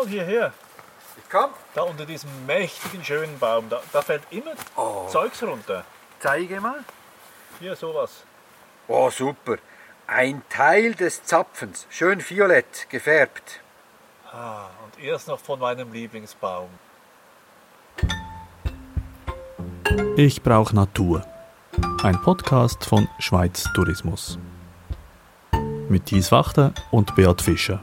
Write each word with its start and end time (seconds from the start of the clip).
Mal 0.00 0.08
hierher. 0.08 0.52
ich 1.18 1.30
komm. 1.30 1.50
Da 1.74 1.82
unter 1.82 2.06
diesem 2.06 2.30
mächtigen, 2.46 3.04
schönen 3.04 3.38
Baum, 3.38 3.68
da, 3.68 3.82
da 3.92 4.00
fällt 4.00 4.22
immer 4.30 4.52
Oh. 4.74 5.06
Zeugs 5.08 5.42
runter. 5.42 5.84
Zeige 6.20 6.58
mal. 6.58 6.82
Hier, 7.58 7.76
sowas. 7.76 8.24
Oh, 8.88 9.10
super. 9.10 9.56
Ein 10.06 10.42
Teil 10.48 10.94
des 10.94 11.22
Zapfens, 11.24 11.86
schön 11.90 12.24
violett 12.26 12.88
gefärbt. 12.88 13.60
Ah, 14.32 14.68
und 14.84 15.04
erst 15.04 15.28
noch 15.28 15.38
von 15.38 15.58
meinem 15.60 15.92
Lieblingsbaum. 15.92 16.70
Ich 20.16 20.42
brauche 20.42 20.74
Natur. 20.74 21.26
Ein 22.02 22.20
Podcast 22.22 22.86
von 22.86 23.06
Schweiz 23.18 23.64
Tourismus. 23.74 24.38
Mit 25.90 26.06
Thies 26.06 26.32
Wachter 26.32 26.72
und 26.90 27.14
Beat 27.16 27.42
Fischer. 27.42 27.82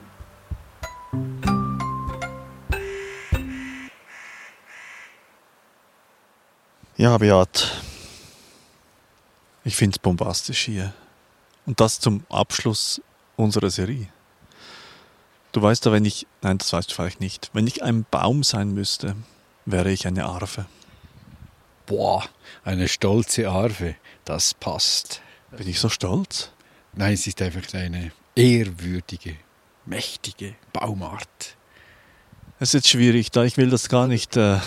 Ja, 7.08 7.18
Beat. 7.18 7.72
Ich 9.64 9.78
finde 9.78 9.96
es 9.96 10.00
bombastisch 10.00 10.66
hier. 10.66 10.94
Und 11.66 11.80
das 11.80 12.02
zum 12.02 12.26
Abschluss 12.28 13.02
unserer 13.38 13.70
Serie. 13.70 14.10
Du 15.54 15.62
weißt 15.62 15.86
ja, 15.86 15.94
wenn 15.94 16.04
ich, 16.04 16.28
nein, 16.42 16.58
das 16.58 16.74
weißt 16.74 16.92
du 16.92 16.96
vielleicht 16.96 17.22
nicht, 17.22 17.50
wenn 17.54 17.66
ich 17.66 17.82
ein 17.82 18.06
Baum 18.12 18.44
sein 18.44 18.74
müsste, 18.74 19.16
wäre 19.66 19.90
ich 19.90 20.06
eine 20.06 20.26
Arve. 20.26 20.66
Boah, 21.86 22.26
eine 22.66 22.90
stolze 22.90 23.50
Arve, 23.50 23.96
das 24.26 24.54
passt. 24.54 25.22
Bin 25.52 25.70
ich 25.70 25.80
so 25.80 25.88
stolz? 25.88 26.52
Nein, 26.92 27.14
es 27.14 27.26
ist 27.26 27.42
einfach 27.42 27.74
eine 27.74 28.12
ehrwürdige, 28.36 29.38
mächtige 29.86 30.56
Baumart. 30.74 31.57
Es 32.60 32.70
ist 32.70 32.74
jetzt 32.74 32.90
schwierig, 32.90 33.30
da 33.30 33.44
ich 33.44 33.58
will 33.58 33.70
das 33.70 33.88
gar 33.88 34.08
nicht 34.08 34.36
äh, 34.36 34.58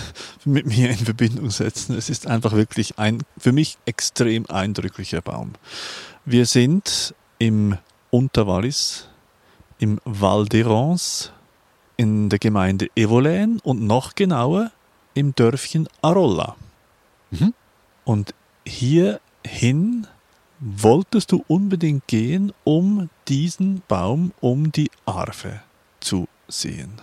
mit 0.45 0.67
mir 0.67 0.91
in 0.91 0.97
Verbindung 0.97 1.51
setzen. 1.51 1.97
Es 1.97 2.09
ist 2.09 2.27
einfach 2.27 2.53
wirklich 2.53 2.99
ein 2.99 3.23
für 3.37 3.53
mich 3.53 3.79
extrem 3.85 4.47
eindrücklicher 4.47 5.21
Baum. 5.21 5.53
Wir 6.25 6.47
sind 6.47 7.15
im 7.39 7.77
Unterwallis, 8.11 9.09
im 9.79 9.99
Val 10.05 10.45
d'Erance, 10.45 11.31
in 11.97 12.29
der 12.29 12.39
Gemeinde 12.39 12.87
Evolène 12.97 13.61
und 13.63 13.83
noch 13.83 14.15
genauer 14.15 14.71
im 15.15 15.35
Dörfchen 15.35 15.89
Arolla. 16.01 16.57
Mhm. 17.31 17.55
Und 18.05 18.35
hierhin 18.65 20.07
wolltest 20.61 21.33
du 21.33 21.45
unbedingt 21.49 22.07
gehen, 22.07 22.53
um 22.65 23.11
diesen 23.27 23.83
Baum, 23.89 24.33
um 24.41 24.71
die 24.71 24.91
Arve 25.07 25.61
zu 25.99 26.29
sehen. 26.49 27.01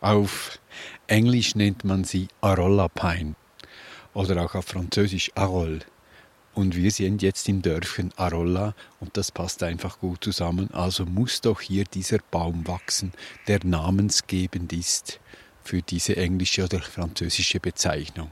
Auf 0.00 0.58
Englisch 1.08 1.54
nennt 1.54 1.84
man 1.84 2.04
sie 2.04 2.28
Arolla 2.40 2.88
Pine 2.88 3.34
oder 4.14 4.42
auch 4.42 4.54
auf 4.54 4.64
Französisch 4.64 5.30
Arol. 5.34 5.80
Und 6.54 6.74
wir 6.74 6.90
sind 6.90 7.20
jetzt 7.20 7.48
im 7.50 7.60
Dörfchen 7.60 8.10
Arolla 8.16 8.74
und 8.98 9.16
das 9.18 9.30
passt 9.30 9.62
einfach 9.62 9.98
gut 9.98 10.24
zusammen. 10.24 10.70
Also 10.72 11.04
muss 11.04 11.42
doch 11.42 11.60
hier 11.60 11.84
dieser 11.84 12.18
Baum 12.30 12.66
wachsen, 12.66 13.12
der 13.46 13.60
namensgebend 13.62 14.72
ist 14.72 15.20
für 15.62 15.82
diese 15.82 16.16
englische 16.16 16.64
oder 16.64 16.80
französische 16.80 17.60
Bezeichnung. 17.60 18.30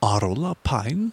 Arolla 0.00 0.54
Pine? 0.62 1.10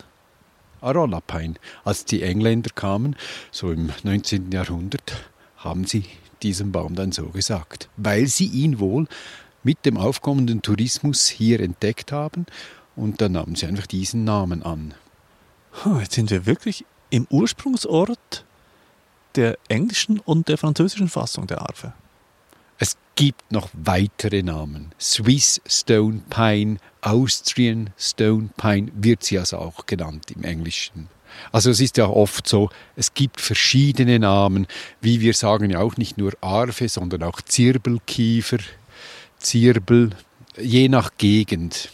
Arolla 0.80 1.22
Pine. 1.22 1.56
Als 1.84 2.06
die 2.06 2.22
Engländer 2.22 2.70
kamen, 2.70 3.16
so 3.50 3.72
im 3.72 3.92
19. 4.04 4.52
Jahrhundert, 4.52 5.30
haben 5.58 5.86
sie 5.86 6.06
diesem 6.44 6.72
Baum 6.72 6.94
dann 6.96 7.12
so 7.12 7.30
gesagt, 7.30 7.90
weil 7.98 8.28
sie 8.28 8.48
ihn 8.48 8.80
wohl 8.80 9.08
mit 9.64 9.86
dem 9.86 9.98
aufkommenden 9.98 10.62
Tourismus 10.62 11.28
hier 11.28 11.60
entdeckt 11.60 12.12
haben 12.12 12.46
und 12.96 13.22
dann 13.22 13.34
nahmen 13.34 13.56
sie 13.56 13.66
einfach 13.66 13.88
diesen 13.88 14.24
Namen 14.24 14.64
an. 14.64 14.94
Jetzt 16.00 16.14
sind 16.14 16.30
wir 16.30 16.46
wirklich 16.46 16.86
im 17.10 17.28
Ursprungsort 17.30 18.46
der 19.36 19.58
englischen 19.70 20.20
und 20.20 20.48
der 20.48 20.58
französischen 20.58 21.10
Fassung 21.10 21.48
der 21.48 21.62
Arve. 21.62 21.94
Es 22.78 22.98
gibt 23.16 23.52
noch 23.52 23.70
weitere 23.74 24.42
Namen. 24.42 24.92
Swiss 25.00 25.62
Stone 25.68 26.24
Pine, 26.30 26.78
Austrian 27.02 27.92
Stone 27.98 28.50
Pine 28.58 28.92
wird 28.96 29.24
sie 29.24 29.38
also 29.38 29.58
auch 29.58 29.86
genannt 29.86 30.32
im 30.32 30.44
Englischen. 30.44 31.08
Also 31.52 31.70
es 31.70 31.80
ist 31.80 31.98
ja 31.98 32.08
oft 32.08 32.48
so, 32.48 32.70
es 32.96 33.14
gibt 33.14 33.40
verschiedene 33.40 34.20
Namen, 34.20 34.68
wie 35.00 35.22
wir 35.22 35.34
sagen 35.34 35.70
ja 35.70 35.80
auch 35.80 35.98
nicht 35.98 36.18
nur 36.18 36.34
Arve, 36.42 36.90
sondern 36.90 37.24
auch 37.24 37.42
Zirbelkiefer, 37.42 38.58
Zirbel, 39.42 40.12
je 40.58 40.90
nach 40.90 41.12
Gegend. 41.18 41.90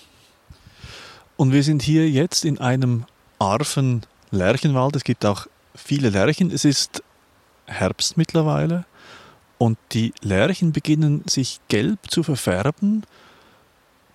Und 1.35 1.51
wir 1.53 1.63
sind 1.63 1.81
hier 1.81 2.09
jetzt 2.09 2.45
in 2.45 2.59
einem 2.59 3.05
Arven-Lärchenwald. 3.39 4.95
Es 4.95 5.03
gibt 5.03 5.25
auch 5.25 5.47
viele 5.75 6.09
Lärchen. 6.09 6.51
Es 6.51 6.65
ist 6.65 7.03
Herbst 7.65 8.17
mittlerweile 8.17 8.85
und 9.57 9.77
die 9.91 10.13
Lärchen 10.21 10.71
beginnen 10.71 11.23
sich 11.27 11.59
gelb 11.67 11.99
zu 12.09 12.23
verfärben 12.23 13.03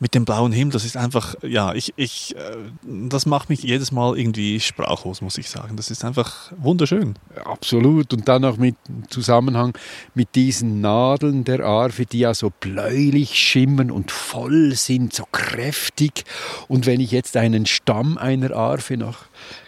mit 0.03 0.17
dem 0.17 0.25
blauen 0.25 0.51
Himmel. 0.51 0.73
Das 0.73 0.85
ist 0.85 0.97
einfach, 0.97 1.37
ja, 1.43 1.75
ich, 1.75 1.95
ich, 1.95 2.35
äh, 2.35 2.57
das 3.09 3.25
macht 3.25 3.49
mich 3.49 3.63
jedes 3.63 3.93
Mal 3.93 4.19
irgendwie 4.19 4.59
sprachlos, 4.59 5.21
muss 5.23 5.39
ich 5.39 5.49
sagen. 5.49 5.77
Das 5.77 5.93
ist 5.93 6.05
einfach 6.05 6.51
wunderschön. 6.57 7.15
Absolut. 7.45 8.13
Und 8.13 8.27
dann 8.27 8.45
auch 8.45 8.57
mit 8.57 8.75
Zusammenhang 9.11 9.79
mit 10.15 10.35
diesen 10.35 10.81
Nadeln 10.81 11.45
der 11.45 11.61
Arve, 11.65 12.05
die 12.05 12.19
ja 12.19 12.35
so 12.35 12.51
bläulich 12.51 13.39
schimmern 13.39 13.93
und 13.93 14.11
voll 14.11 14.75
sind, 14.75 15.15
so 15.15 15.25
kräftig. 15.31 16.25
Und 16.67 16.87
wenn 16.87 16.99
ich 16.99 17.13
jetzt 17.13 17.37
einen 17.37 17.65
Stamm 17.65 18.19
einer 18.19 18.57
Arve 18.57 18.97
noch 18.97 19.19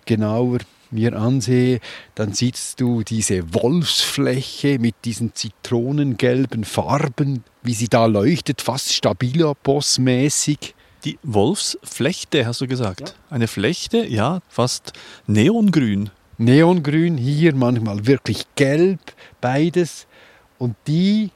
genauer 0.05 0.59
mir 0.95 1.15
ansehe, 1.17 1.81
dann 2.15 2.33
siehst 2.33 2.81
du 2.81 3.03
diese 3.03 3.53
Wolfsfläche 3.53 4.79
mit 4.79 4.95
diesen 5.05 5.35
zitronengelben 5.35 6.65
Farben, 6.65 7.45
wie 7.63 7.75
sie 7.75 7.89
da 7.89 8.07
leuchtet, 8.07 8.63
fast 8.63 8.93
Stabilabos-mäßig. 8.93 10.75
Die 11.05 11.19
Wolfsflechte, 11.23 12.47
hast 12.47 12.63
du 12.63 12.67
gesagt. 12.67 13.15
Eine 13.29 13.47
Flechte, 13.47 14.07
ja, 14.07 14.41
fast 14.49 14.93
neongrün. 15.27 16.11
Neongrün, 16.39 17.19
hier 17.19 17.55
manchmal 17.55 18.07
wirklich 18.07 18.47
gelb, 18.55 19.01
beides. 19.41 20.07
Und 20.59 20.77
die 20.87 21.31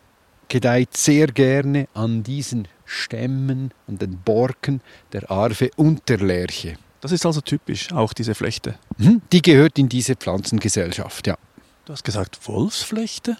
gedeiht 0.49 0.97
sehr 0.97 1.27
gerne 1.27 1.89
an 1.93 2.23
diesen 2.23 2.67
Stämmen, 2.87 3.73
an 3.87 3.99
den 3.99 4.19
Borken 4.19 4.81
der 5.13 5.31
Arve 5.31 5.71
und 5.77 6.09
der 6.09 6.19
Lerche. 6.19 6.79
Das 7.01 7.13
ist 7.13 7.25
also 7.25 7.41
typisch, 7.41 7.93
auch 7.93 8.13
diese 8.13 8.35
Flechte. 8.35 8.77
Mhm, 8.97 9.23
Die 9.33 9.43
gehört 9.43 9.79
in 9.79 9.89
diese 9.89 10.17
Pflanzengesellschaft, 10.17 11.27
ja. 11.27 11.37
Du 11.85 11.93
hast 11.93 12.05
gesagt 12.05 12.39
Wolfsflechte? 12.47 13.37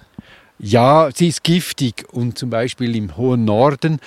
Ja, 0.59 1.11
sie 1.15 1.29
ist 1.29 1.45
giftig 1.45 2.07
und 2.13 2.39
zum 2.39 2.51
Beispiel 2.51 2.97
im 2.97 3.17
hohen 3.17 3.45
Norden 3.45 4.01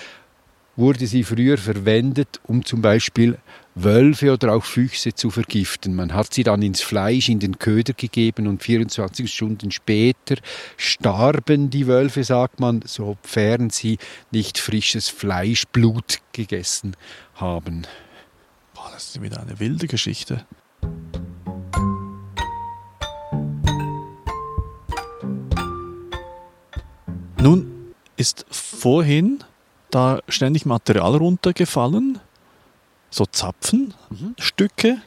wurde 0.75 1.05
sie 1.05 1.23
früher 1.23 1.57
verwendet, 1.57 2.39
um 2.47 2.65
zum 2.65 2.81
Beispiel 2.81 3.37
Wölfe 3.75 4.33
oder 4.33 4.53
auch 4.53 4.63
Füchse 4.63 5.13
zu 5.13 5.29
vergiften. 5.29 5.95
Man 5.95 6.13
hat 6.13 6.33
sie 6.33 6.43
dann 6.43 6.61
ins 6.61 6.81
Fleisch, 6.81 7.29
in 7.29 7.39
den 7.39 7.59
Köder 7.59 7.93
gegeben 7.93 8.47
und 8.47 8.63
24 8.63 9.31
Stunden 9.31 9.71
später 9.71 10.35
starben 10.77 11.69
die 11.69 11.87
Wölfe, 11.87 12.23
sagt 12.23 12.59
man, 12.59 12.81
sofern 12.85 13.69
sie 13.69 13.97
nicht 14.31 14.57
frisches 14.57 15.07
Fleischblut 15.07 16.19
gegessen 16.33 16.95
haben. 17.35 17.85
Boah, 18.81 18.89
das 18.93 19.09
ist 19.09 19.21
wieder 19.21 19.39
eine 19.39 19.59
wilde 19.59 19.85
Geschichte. 19.85 20.43
Nun 27.39 27.93
ist 28.17 28.45
vorhin 28.49 29.43
da 29.91 30.21
ständig 30.27 30.65
Material 30.65 31.15
runtergefallen, 31.15 32.19
so 33.11 33.25
Zapfen, 33.27 33.93
Stücke. 34.39 34.97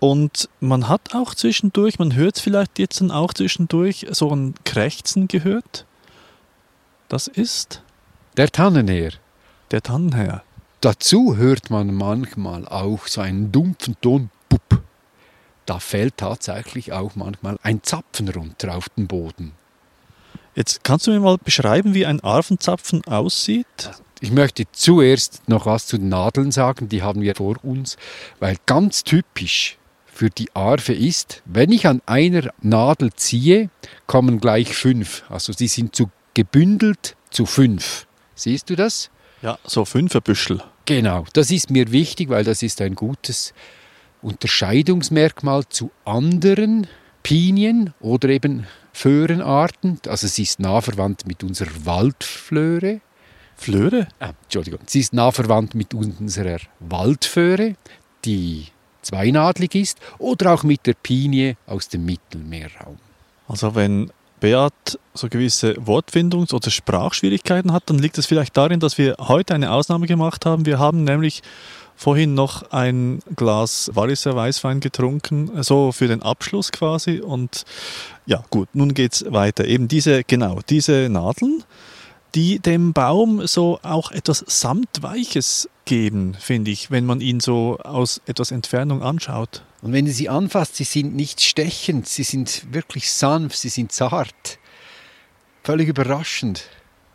Und 0.00 0.48
man 0.58 0.88
hat 0.88 1.14
auch 1.14 1.34
zwischendurch, 1.34 2.00
man 2.00 2.14
hört 2.16 2.36
es 2.36 2.42
vielleicht 2.42 2.80
jetzt 2.80 3.00
dann 3.00 3.12
auch 3.12 3.32
zwischendurch, 3.32 4.06
so 4.10 4.34
ein 4.34 4.54
Krächzen 4.64 5.28
gehört. 5.28 5.86
Das 7.08 7.28
ist 7.28 7.82
Der 8.36 8.50
Tannenheer. 8.50 9.12
der 9.70 9.82
Tannenherr. 9.82 10.42
Dazu 10.80 11.36
hört 11.36 11.68
man 11.68 11.94
manchmal 11.94 12.66
auch 12.66 13.06
so 13.06 13.20
einen 13.20 13.52
dumpfen 13.52 13.96
Ton. 14.00 14.30
Pup. 14.48 14.82
Da 15.66 15.78
fällt 15.78 16.16
tatsächlich 16.16 16.92
auch 16.92 17.16
manchmal 17.16 17.58
ein 17.62 17.82
Zapfen 17.82 18.30
runter 18.30 18.74
auf 18.74 18.88
den 18.88 19.06
Boden. 19.06 19.52
Jetzt 20.54 20.82
kannst 20.82 21.06
du 21.06 21.10
mir 21.10 21.20
mal 21.20 21.36
beschreiben, 21.36 21.92
wie 21.92 22.06
ein 22.06 22.20
Arvenzapfen 22.20 23.04
aussieht? 23.04 23.66
Ich 24.20 24.30
möchte 24.30 24.64
zuerst 24.72 25.46
noch 25.48 25.66
was 25.66 25.86
zu 25.86 25.98
den 25.98 26.08
Nadeln 26.08 26.50
sagen, 26.50 26.88
die 26.88 27.02
haben 27.02 27.20
wir 27.20 27.34
vor 27.34 27.62
uns, 27.62 27.98
weil 28.38 28.56
ganz 28.64 29.04
typisch 29.04 29.76
für 30.06 30.30
die 30.30 30.48
Arve 30.54 30.94
ist, 30.94 31.42
wenn 31.44 31.72
ich 31.72 31.86
an 31.86 32.00
einer 32.06 32.52
Nadel 32.62 33.12
ziehe, 33.12 33.68
kommen 34.06 34.40
gleich 34.40 34.74
fünf. 34.74 35.24
Also 35.28 35.52
sie 35.52 35.68
sind 35.68 35.94
zu 35.94 36.10
gebündelt 36.32 37.16
zu 37.30 37.44
fünf. 37.44 38.06
Siehst 38.34 38.70
du 38.70 38.76
das? 38.76 39.10
Ja, 39.42 39.58
so 39.64 39.84
Fünferbüschel. 39.84 40.62
Genau, 40.90 41.24
das 41.34 41.52
ist 41.52 41.70
mir 41.70 41.92
wichtig, 41.92 42.30
weil 42.30 42.42
das 42.42 42.64
ist 42.64 42.80
ein 42.80 42.96
gutes 42.96 43.54
Unterscheidungsmerkmal 44.22 45.64
zu 45.68 45.92
anderen 46.04 46.88
Pinien 47.22 47.94
oder 48.00 48.28
eben 48.30 48.66
Föhrenarten. 48.92 50.00
Also 50.08 50.26
sie 50.26 50.42
ist 50.42 50.58
nah 50.58 50.80
verwandt 50.80 51.28
mit 51.28 51.44
unserer 51.44 51.70
Waldflöre. 51.84 53.02
Flöre? 53.54 54.08
Ah, 54.18 54.32
Entschuldigung, 54.42 54.80
sie 54.86 54.98
ist 54.98 55.12
nah 55.12 55.30
verwandt 55.30 55.76
mit 55.76 55.94
unserer 55.94 56.58
Waldföhre, 56.80 57.76
die 58.24 58.66
zweinadlig 59.02 59.76
ist, 59.76 60.00
oder 60.18 60.54
auch 60.54 60.64
mit 60.64 60.88
der 60.88 60.94
Pinie 60.94 61.56
aus 61.68 61.88
dem 61.88 62.04
Mittelmeerraum. 62.04 62.98
Also 63.46 63.76
wenn 63.76 64.10
Beat 64.40 64.98
so 65.14 65.28
gewisse 65.28 65.74
Wortfindungs- 65.74 66.54
oder 66.54 66.70
Sprachschwierigkeiten 66.70 67.72
hat, 67.72 67.84
dann 67.86 67.98
liegt 67.98 68.18
es 68.18 68.26
vielleicht 68.26 68.56
darin, 68.56 68.80
dass 68.80 68.98
wir 68.98 69.16
heute 69.18 69.54
eine 69.54 69.72
Ausnahme 69.72 70.06
gemacht 70.06 70.46
haben. 70.46 70.66
Wir 70.66 70.78
haben 70.78 71.04
nämlich 71.04 71.42
vorhin 71.96 72.32
noch 72.32 72.72
ein 72.72 73.20
Glas 73.36 73.90
Walliser 73.92 74.34
Weißwein 74.34 74.80
getrunken, 74.80 75.62
so 75.62 75.92
für 75.92 76.08
den 76.08 76.22
Abschluss 76.22 76.72
quasi. 76.72 77.20
Und 77.20 77.64
ja, 78.24 78.42
gut, 78.48 78.68
nun 78.72 78.94
geht's 78.94 79.24
weiter. 79.28 79.66
Eben 79.66 79.86
diese, 79.86 80.24
genau, 80.24 80.60
diese 80.68 81.08
Nadeln, 81.10 81.62
die 82.34 82.58
dem 82.58 82.94
Baum 82.94 83.46
so 83.46 83.80
auch 83.82 84.12
etwas 84.12 84.44
Samtweiches 84.46 85.68
geben, 85.90 86.36
finde 86.38 86.70
ich, 86.70 86.92
wenn 86.92 87.04
man 87.04 87.20
ihn 87.20 87.40
so 87.40 87.76
aus 87.78 88.20
etwas 88.26 88.52
Entfernung 88.52 89.02
anschaut. 89.02 89.64
Und 89.82 89.92
wenn 89.92 90.04
du 90.04 90.12
sie 90.12 90.28
anfasst, 90.28 90.76
sie 90.76 90.84
sind 90.84 91.16
nicht 91.16 91.40
stechend, 91.40 92.06
sie 92.06 92.22
sind 92.22 92.72
wirklich 92.72 93.10
sanft, 93.10 93.58
sie 93.58 93.70
sind 93.70 93.90
zart. 93.90 94.60
Völlig 95.64 95.88
überraschend. 95.88 96.62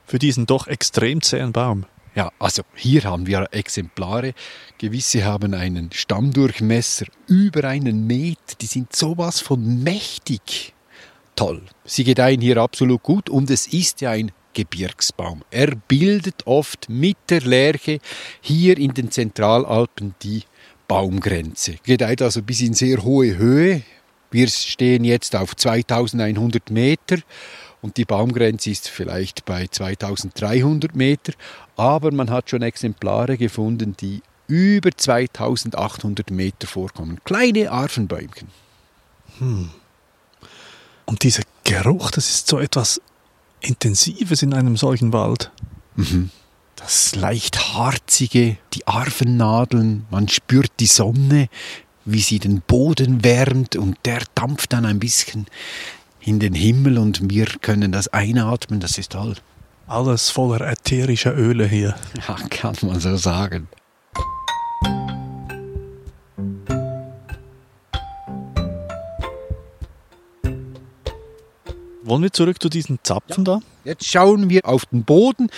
Für 0.06 0.20
diesen 0.20 0.46
doch 0.46 0.68
extrem 0.68 1.22
zähen 1.22 1.54
Baum. 1.54 1.86
Ja, 2.16 2.34
also 2.38 2.64
hier 2.76 3.06
haben 3.06 3.28
wir 3.28 3.48
Exemplare. 3.52 4.34
Gewisse 4.78 5.24
haben 5.24 5.54
einen 5.54 5.94
Stammdurchmesser 5.94 7.06
über 7.28 7.64
einen 7.64 8.06
Meter. 8.06 8.56
Die 8.60 8.66
sind 8.66 8.94
sowas 8.94 9.40
von 9.40 9.84
mächtig. 9.84 10.74
Toll. 11.38 11.62
Sie 11.86 12.04
gedeihen 12.04 12.42
hier 12.42 12.58
absolut 12.58 13.04
gut 13.04 13.30
und 13.30 13.50
es 13.50 13.68
ist 13.68 14.02
ja 14.02 14.12
ein 14.12 14.34
Gebirgsbaum. 14.56 15.44
Er 15.52 15.76
bildet 15.76 16.48
oft 16.48 16.90
mit 16.90 17.18
der 17.30 17.42
Lerche 17.42 18.00
hier 18.42 18.80
in 18.80 18.96
den 18.96 19.12
Zentralalpen 19.12 20.16
die 20.24 20.42
Baumgrenze. 20.88 21.76
Gedeiht 21.84 22.24
also 22.24 22.42
bis 22.42 22.62
in 22.62 22.74
sehr 22.74 23.04
hohe 23.04 23.38
Höhe. 23.38 23.84
Wir 24.32 24.48
stehen 24.48 25.04
jetzt 25.04 25.36
auf 25.36 25.56
2100 25.56 26.72
Meter 26.72 27.18
und 27.82 27.98
die 27.98 28.06
Baumgrenze 28.06 28.72
ist 28.72 28.90
vielleicht 28.90 29.46
bei 29.46 29.68
2300 29.68 30.96
Meter, 30.96 31.34
aber 31.78 32.12
man 32.12 32.32
hat 32.32 32.50
schon 32.50 32.64
Exemplare 32.64 33.38
gefunden, 33.38 33.96
die 34.00 34.24
über 34.48 34.90
2800 34.92 36.32
Meter 36.32 36.68
vorkommen. 36.68 37.20
Kleine 37.24 37.72
Arfenbäumchen. 37.72 38.50
Und 41.06 41.24
dieser 41.24 41.44
Geruch, 41.64 42.12
das 42.12 42.30
ist 42.30 42.48
so 42.48 42.60
etwas 42.60 43.02
Intensives 43.62 44.42
in 44.42 44.54
einem 44.54 44.78
solchen 44.78 45.14
Wald. 45.14 45.52
Das 46.76 47.16
leicht 47.16 47.74
harzige, 47.74 48.58
die 48.74 48.86
Arfennadeln, 48.88 50.06
man 50.12 50.28
spürt 50.28 50.72
die 50.80 50.86
Sonne, 50.88 51.48
wie 52.04 52.20
sie 52.20 52.40
den 52.40 52.62
Boden 52.62 53.24
wärmt 53.24 53.76
und 53.76 53.98
der 54.06 54.22
dampft 54.36 54.74
dann 54.74 54.86
ein 54.86 55.00
bisschen 55.00 55.48
in 56.20 56.40
den 56.40 56.54
Himmel 56.54 56.98
und 56.98 57.30
wir 57.30 57.46
können 57.62 57.92
das 57.92 58.08
einatmen, 58.10 58.80
das 58.80 58.98
ist 58.98 59.14
toll. 59.14 59.36
Alles 59.88 60.30
voller 60.30 60.62
ätherischer 60.62 61.36
Öle 61.36 61.68
hier. 61.68 61.96
Ja, 62.28 62.36
kann 62.50 62.76
man 62.82 63.00
so 63.00 63.16
sagen. 63.18 63.68
Wollen 72.06 72.22
wir 72.22 72.32
zurück 72.32 72.62
zu 72.62 72.70
diesen 72.70 73.00
Zapfen 73.02 73.46
da? 73.46 73.62
Jetzt 73.84 74.06
schauen 74.06 74.48
wir 74.48 74.68
auf 74.68 74.86
den 74.86 75.04
Boden. 75.04 75.50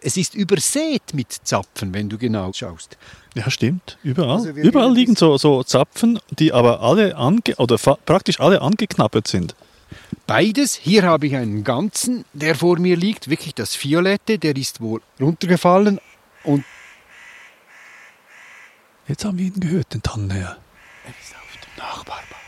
Es 0.00 0.16
ist 0.16 0.34
übersät 0.34 1.02
mit 1.12 1.30
Zapfen, 1.30 1.92
wenn 1.92 2.08
du 2.08 2.16
genau 2.16 2.50
schaust. 2.54 2.96
Ja, 3.34 3.50
stimmt. 3.50 3.98
Überall. 4.02 4.38
Also 4.38 4.48
Überall 4.50 4.94
liegen 4.94 5.16
so, 5.16 5.36
so 5.36 5.62
Zapfen, 5.62 6.18
die 6.30 6.52
aber 6.52 6.80
alle 6.80 7.16
ange 7.16 7.56
oder 7.58 7.76
praktisch 7.76 8.40
alle 8.40 8.62
angeknabbert 8.62 9.28
sind. 9.28 9.54
Beides. 10.26 10.74
Hier 10.74 11.02
habe 11.02 11.26
ich 11.26 11.36
einen 11.36 11.62
ganzen, 11.62 12.24
der 12.32 12.54
vor 12.54 12.78
mir 12.78 12.96
liegt, 12.96 13.28
wirklich 13.28 13.54
das 13.54 13.82
Violette, 13.82 14.38
der 14.38 14.56
ist 14.56 14.80
wohl 14.80 15.02
runtergefallen 15.20 16.00
und 16.44 16.64
Jetzt 19.08 19.24
haben 19.24 19.36
wir 19.36 19.46
ihn 19.46 19.60
gehört, 19.60 19.92
den 19.92 20.02
Tannenherr. 20.02 20.56
Er 21.04 21.10
ist 21.20 21.34
auf 21.34 21.58
dem 21.60 21.76
Nachbarbaum. 21.76 22.41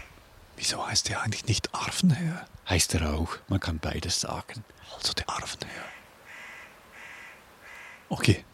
Wieso 0.57 0.87
heißt 0.87 1.11
er 1.11 1.23
eigentlich 1.23 1.47
nicht 1.47 1.75
Arfenherr? 1.75 2.47
heißt 2.69 2.95
er 2.95 3.15
auch. 3.15 3.37
Man 3.49 3.61
kann 3.61 3.79
beides 3.79 4.21
sagen. 4.21 4.65
Also 4.97 5.13
der 5.13 5.29
Arfenherr. 5.29 5.85
Okay. 8.09 8.45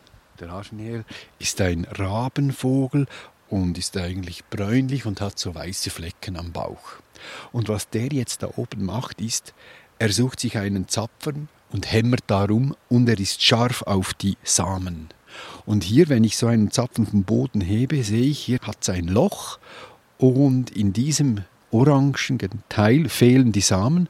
Der 0.41 0.51
Arschenherr 0.51 1.05
ist 1.39 1.61
ein 1.61 1.85
Rabenvogel 1.85 3.07
und 3.51 3.77
ist 3.77 3.97
eigentlich 3.99 4.45
bräunlich 4.47 5.05
und 5.05 5.21
hat 5.21 5.39
so 5.39 5.55
weiße 5.55 5.91
Flecken 5.91 6.39
am 6.39 6.53
Bauch. 6.53 6.95
Und 7.53 7.69
was 7.69 7.91
der 7.91 8.07
jetzt 8.07 8.43
da 8.43 8.49
oben 8.57 8.87
macht, 8.87 9.21
ist, 9.21 9.53
er 9.99 10.11
sucht 10.11 10.41
sich 10.41 10.57
einen 10.57 10.89
Zapfen 10.89 11.51
und 11.73 11.93
hämmert 11.93 12.25
darum 12.29 12.75
und 12.89 13.07
er 13.07 13.21
ist 13.21 13.43
scharf 13.43 13.83
auf 13.83 14.15
die 14.15 14.39
Samen. 14.43 15.09
Und 15.67 15.85
hier, 15.85 16.09
wenn 16.09 16.25
ich 16.25 16.39
so 16.39 16.47
einen 16.47 16.71
Zapfen 16.71 17.07
vom 17.07 17.25
Boden 17.25 17.61
hebe, 17.61 18.03
sehe 18.03 18.25
ich, 18.25 18.39
hier 18.39 18.61
hat 18.63 18.79
es 18.81 18.89
ein 18.89 19.09
Loch 19.09 19.59
und 20.17 20.71
in 20.71 20.95
diesem 20.95 21.45
orangen 21.71 22.15
Teil 22.69 23.09
fehlen 23.09 23.53
die 23.53 23.61
Samen. 23.61 24.09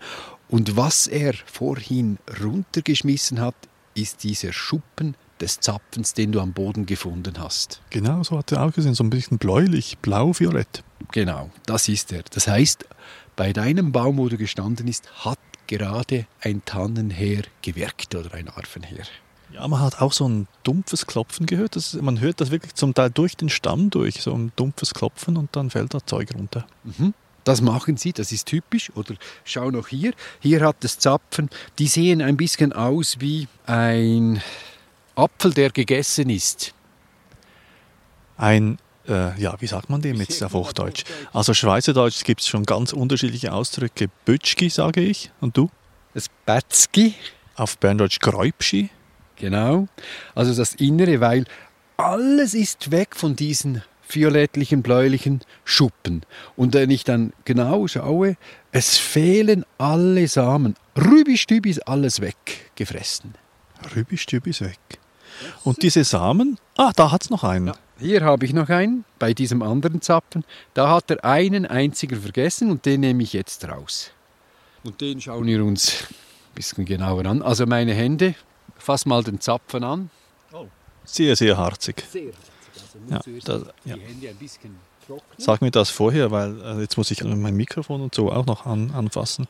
Und 0.48 0.76
was 0.76 1.06
er 1.06 1.34
vorhin 1.46 2.18
runtergeschmissen 2.42 3.40
hat, 3.40 3.54
ist 3.94 4.24
dieser 4.24 4.52
Schuppen 4.52 5.14
des 5.40 5.60
Zapfens, 5.60 6.14
den 6.14 6.32
du 6.32 6.40
am 6.40 6.52
Boden 6.52 6.86
gefunden 6.86 7.34
hast. 7.38 7.80
Genau, 7.90 8.22
so 8.22 8.38
hat 8.38 8.52
er 8.52 8.62
auch 8.64 8.72
gesehen. 8.72 8.94
So 8.94 9.04
ein 9.04 9.10
bisschen 9.10 9.38
bläulich, 9.38 9.98
blau-violett. 9.98 10.82
Genau, 11.12 11.50
das 11.66 11.88
ist 11.88 12.12
er. 12.12 12.22
Das 12.30 12.46
heißt, 12.46 12.84
bei 13.36 13.52
deinem 13.52 13.92
Baum, 13.92 14.18
wo 14.18 14.28
du 14.28 14.36
gestanden 14.36 14.86
ist, 14.86 15.24
hat 15.24 15.38
gerade 15.66 16.26
ein 16.40 16.62
Tannenheer 16.64 17.42
gewirkt 17.62 18.14
oder 18.14 18.34
ein 18.34 18.48
Arfenheer. 18.48 19.04
Ja, 19.52 19.66
man 19.66 19.80
hat 19.80 20.00
auch 20.00 20.12
so 20.12 20.28
ein 20.28 20.46
dumpfes 20.62 21.06
Klopfen 21.06 21.46
gehört. 21.46 21.74
Das, 21.74 21.94
man 21.94 22.20
hört 22.20 22.40
das 22.40 22.50
wirklich 22.50 22.74
zum 22.74 22.94
Teil 22.94 23.10
durch 23.10 23.36
den 23.36 23.48
Stamm 23.48 23.90
durch, 23.90 24.22
so 24.22 24.32
ein 24.32 24.52
dumpfes 24.56 24.94
Klopfen 24.94 25.36
und 25.36 25.54
dann 25.56 25.70
fällt 25.70 25.94
da 25.94 26.04
Zeug 26.04 26.34
runter. 26.34 26.66
Das 27.50 27.62
machen 27.62 27.96
sie, 27.96 28.12
das 28.12 28.30
ist 28.30 28.46
typisch. 28.46 28.92
Oder 28.94 29.16
schau 29.44 29.72
noch 29.72 29.88
hier, 29.88 30.12
hier 30.38 30.64
hat 30.64 30.76
das 30.84 31.00
Zapfen, 31.00 31.50
die 31.80 31.88
sehen 31.88 32.22
ein 32.22 32.36
bisschen 32.36 32.72
aus 32.72 33.16
wie 33.18 33.48
ein 33.66 34.40
Apfel, 35.16 35.52
der 35.52 35.70
gegessen 35.70 36.30
ist. 36.30 36.72
Ein, 38.36 38.78
äh, 39.08 39.36
ja, 39.40 39.56
wie 39.60 39.66
sagt 39.66 39.90
man 39.90 40.00
dem 40.00 40.20
jetzt 40.20 40.40
auf 40.44 40.52
Hochdeutsch? 40.52 41.02
Also 41.32 41.52
Schweizerdeutsch 41.52 42.22
gibt 42.22 42.42
es 42.42 42.46
schon 42.46 42.62
ganz 42.62 42.92
unterschiedliche 42.92 43.52
Ausdrücke. 43.52 44.06
Bütschki, 44.24 44.70
sage 44.70 45.00
ich. 45.00 45.32
Und 45.40 45.56
du? 45.56 45.70
Das 46.14 46.26
Batzki, 46.46 47.14
Auf 47.56 47.78
Berndeutsch 47.78 48.20
Gräubschi. 48.20 48.90
genau. 49.34 49.88
Also 50.36 50.54
das 50.54 50.74
Innere, 50.74 51.20
weil 51.20 51.46
alles 51.96 52.54
ist 52.54 52.92
weg 52.92 53.16
von 53.16 53.34
diesen 53.34 53.82
violettlichen, 54.14 54.82
bläulichen 54.82 55.40
Schuppen. 55.64 56.22
Und 56.56 56.74
wenn 56.74 56.90
ich 56.90 57.04
dann 57.04 57.32
genau 57.44 57.86
schaue, 57.86 58.36
es 58.72 58.98
fehlen 58.98 59.64
alle 59.78 60.28
Samen. 60.28 60.76
Rübistübi 60.96 61.70
ist 61.70 61.86
alles 61.88 62.20
weggefressen. 62.20 63.34
Rübistübi 63.94 64.50
ist 64.50 64.62
weg. 64.62 64.78
Und 65.64 65.82
diese 65.82 66.04
Samen, 66.04 66.58
ah, 66.76 66.92
da 66.94 67.10
hat 67.10 67.22
es 67.24 67.30
noch 67.30 67.44
einen. 67.44 67.72
Hier 67.98 68.22
habe 68.22 68.44
ich 68.46 68.52
noch 68.52 68.68
einen, 68.68 69.04
bei 69.18 69.34
diesem 69.34 69.62
anderen 69.62 70.00
Zapfen. 70.00 70.44
Da 70.74 70.88
hat 70.88 71.10
er 71.10 71.24
einen 71.24 71.66
einzigen 71.66 72.20
vergessen 72.20 72.70
und 72.70 72.86
den 72.86 73.00
nehme 73.00 73.22
ich 73.22 73.32
jetzt 73.32 73.66
raus. 73.68 74.10
Und 74.84 75.00
den 75.00 75.20
schauen 75.20 75.46
wir 75.46 75.64
uns 75.64 76.06
ein 76.08 76.54
bisschen 76.54 76.84
genauer 76.84 77.26
an. 77.26 77.42
Also 77.42 77.66
meine 77.66 77.92
Hände, 77.92 78.34
fass 78.76 79.04
mal 79.04 79.22
den 79.22 79.40
Zapfen 79.40 79.84
an. 79.84 80.10
Sehr, 81.04 81.36
sehr 81.36 81.56
harzig. 81.56 82.04
Sehr 82.10 82.32
Ja, 83.08 83.20
zuerst 83.20 83.48
das- 83.48 83.62
ja. 83.84 83.96
Sag 85.38 85.60
mir 85.60 85.70
das 85.70 85.90
vorher, 85.90 86.30
weil 86.30 86.60
äh, 86.62 86.80
jetzt 86.82 86.96
muss 86.96 87.10
ich 87.10 87.22
mein 87.24 87.56
Mikrofon 87.56 88.00
und 88.00 88.14
so 88.14 88.30
auch 88.30 88.46
noch 88.46 88.66
an, 88.66 88.92
anfassen. 88.92 89.46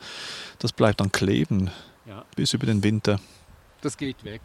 Das 0.59 0.71
bleibt 0.73 0.99
dann 0.99 1.11
kleben 1.11 1.69
Ja. 2.07 2.25
bis 2.35 2.53
über 2.53 2.65
den 2.65 2.83
Winter. 2.83 3.19
Das 3.81 3.97
geht 3.97 4.23
weg. 4.23 4.41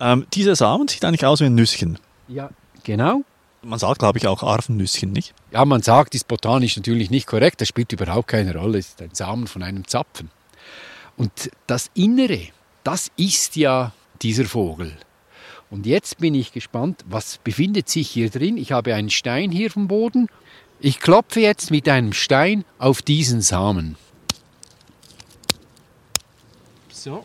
Ähm, 0.00 0.26
dieser 0.34 0.56
Samen 0.56 0.88
sieht 0.88 1.04
eigentlich 1.04 1.24
aus 1.24 1.40
wie 1.40 1.44
ein 1.44 1.54
Nüsschen. 1.54 1.98
Ja, 2.28 2.50
genau. 2.82 3.22
Man 3.64 3.78
sagt, 3.78 4.00
glaube 4.00 4.18
ich, 4.18 4.26
auch 4.26 4.42
Arfennüsschen, 4.42 5.12
nicht? 5.12 5.34
Ja, 5.52 5.64
man 5.64 5.82
sagt, 5.82 6.16
ist 6.16 6.26
botanisch 6.26 6.76
natürlich 6.76 7.10
nicht 7.10 7.28
korrekt, 7.28 7.60
das 7.60 7.68
spielt 7.68 7.92
überhaupt 7.92 8.26
keine 8.26 8.56
Rolle, 8.56 8.78
es 8.78 8.88
ist 8.88 9.02
ein 9.02 9.14
Samen 9.14 9.46
von 9.46 9.62
einem 9.62 9.86
Zapfen. 9.86 10.30
Und 11.16 11.50
das 11.68 11.88
Innere, 11.94 12.48
das 12.82 13.12
ist 13.16 13.54
ja 13.54 13.92
dieser 14.22 14.46
Vogel. 14.46 14.96
Und 15.72 15.86
jetzt 15.86 16.18
bin 16.18 16.34
ich 16.34 16.52
gespannt, 16.52 17.02
was 17.08 17.38
befindet 17.38 17.88
sich 17.88 18.10
hier 18.10 18.28
drin. 18.28 18.58
Ich 18.58 18.72
habe 18.72 18.94
einen 18.94 19.08
Stein 19.08 19.50
hier 19.50 19.70
vom 19.70 19.88
Boden. 19.88 20.28
Ich 20.80 21.00
klopfe 21.00 21.40
jetzt 21.40 21.70
mit 21.70 21.88
einem 21.88 22.12
Stein 22.12 22.66
auf 22.78 23.00
diesen 23.00 23.40
Samen. 23.40 23.96
So. 26.90 27.24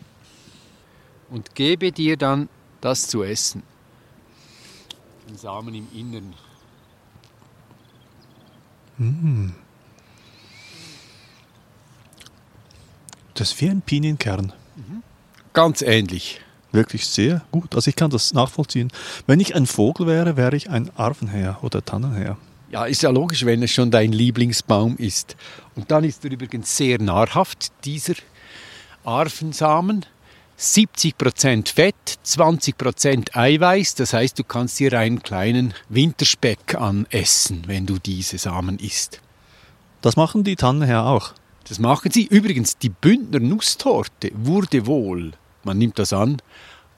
Und 1.30 1.56
gebe 1.56 1.92
dir 1.92 2.16
dann 2.16 2.48
das 2.80 3.10
zu 3.10 3.22
essen. 3.22 3.64
Den 5.28 5.36
Samen 5.36 5.76
im 5.76 5.88
Inneren. 5.94 6.34
Das 13.34 13.52
ist 13.52 13.60
wie 13.60 13.70
ein 13.70 13.82
Pinienkern. 13.82 14.54
Ganz 15.52 15.82
ähnlich. 15.82 16.40
Wirklich 16.72 17.06
sehr 17.08 17.44
gut. 17.52 17.76
Also 17.76 17.90
ich 17.90 17.96
kann 17.96 18.10
das 18.10 18.34
nachvollziehen. 18.34 18.92
Wenn 19.26 19.40
ich 19.40 19.56
ein 19.56 19.66
Vogel 19.66 20.08
wäre, 20.08 20.38
wäre 20.38 20.56
ich 20.56 20.70
ein 20.70 20.90
Arvenherr 20.96 21.60
oder 21.62 21.84
Tannenherr. 21.84 22.38
Ja, 22.70 22.86
ist 22.86 23.02
ja 23.02 23.10
logisch, 23.10 23.46
wenn 23.46 23.64
es 23.64 23.72
schon 23.72 23.92
dein 23.92 24.12
Lieblingsbaum 24.12 24.98
ist. 24.98 25.38
Und 25.76 25.90
dann 25.90 26.04
ist 26.04 26.26
er 26.26 26.32
übrigens 26.32 26.76
sehr 26.76 27.02
nahrhaft, 27.02 27.72
dieser 27.86 28.16
Arvensamen. 29.06 30.06
70% 30.60 31.72
Fett, 31.72 31.96
20% 32.26 33.36
Eiweiß. 33.36 33.96
Das 33.96 34.14
heißt, 34.14 34.40
du 34.40 34.44
kannst 34.44 34.80
dir 34.80 34.92
einen 34.94 35.22
kleinen 35.22 35.74
Winterspeck 35.88 36.76
anessen, 36.76 37.64
wenn 37.68 37.86
du 37.86 38.00
diese 38.00 38.38
Samen 38.40 38.80
isst. 38.80 39.22
Das 40.02 40.16
machen 40.16 40.44
die 40.44 40.56
Tannenherr 40.56 41.06
auch. 41.06 41.34
Das 41.70 41.80
machen 41.80 42.12
sie. 42.12 42.26
Übrigens, 42.26 42.78
die 42.78 42.90
Bündner 42.90 43.40
Nusstorte 43.40 44.32
wurde 44.34 44.88
wohl, 44.88 45.34
man 45.64 45.78
nimmt 45.78 46.00
das 46.00 46.14
an, 46.14 46.42